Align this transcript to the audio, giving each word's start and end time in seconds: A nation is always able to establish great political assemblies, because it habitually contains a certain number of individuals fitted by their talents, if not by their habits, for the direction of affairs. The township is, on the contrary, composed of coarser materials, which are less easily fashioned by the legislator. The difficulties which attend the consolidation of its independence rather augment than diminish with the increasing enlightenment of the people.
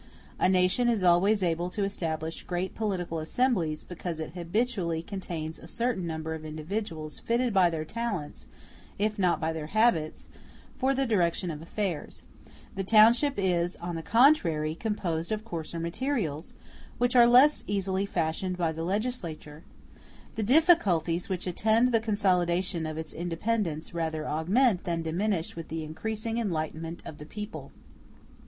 A 0.39 0.49
nation 0.49 0.89
is 0.89 1.03
always 1.03 1.43
able 1.43 1.69
to 1.69 1.83
establish 1.83 2.41
great 2.41 2.73
political 2.73 3.19
assemblies, 3.19 3.83
because 3.83 4.19
it 4.19 4.31
habitually 4.33 5.03
contains 5.03 5.59
a 5.59 5.67
certain 5.67 6.07
number 6.07 6.33
of 6.33 6.43
individuals 6.43 7.19
fitted 7.19 7.53
by 7.53 7.69
their 7.69 7.85
talents, 7.85 8.47
if 8.97 9.19
not 9.19 9.39
by 9.39 9.53
their 9.53 9.67
habits, 9.67 10.29
for 10.75 10.95
the 10.95 11.05
direction 11.05 11.51
of 11.51 11.61
affairs. 11.61 12.23
The 12.75 12.83
township 12.83 13.35
is, 13.37 13.75
on 13.75 13.95
the 13.95 14.01
contrary, 14.01 14.73
composed 14.73 15.31
of 15.31 15.45
coarser 15.45 15.79
materials, 15.79 16.55
which 16.97 17.15
are 17.15 17.27
less 17.27 17.63
easily 17.67 18.07
fashioned 18.07 18.57
by 18.57 18.71
the 18.71 18.81
legislator. 18.83 19.61
The 20.33 20.41
difficulties 20.41 21.29
which 21.29 21.45
attend 21.45 21.91
the 21.91 21.99
consolidation 21.99 22.87
of 22.87 22.97
its 22.97 23.13
independence 23.13 23.93
rather 23.93 24.27
augment 24.27 24.83
than 24.83 25.03
diminish 25.03 25.55
with 25.55 25.67
the 25.67 25.83
increasing 25.83 26.39
enlightenment 26.39 27.03
of 27.05 27.19
the 27.19 27.25
people. 27.27 27.71